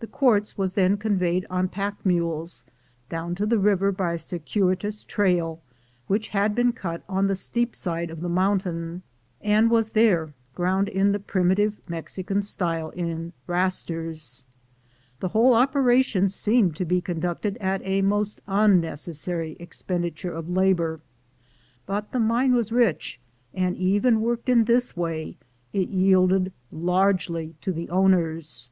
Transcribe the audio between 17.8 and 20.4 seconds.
a most unnecessary expenditure